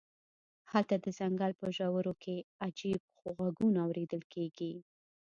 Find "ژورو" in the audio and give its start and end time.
1.77-2.13